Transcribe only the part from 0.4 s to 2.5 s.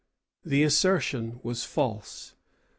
The assertion was false.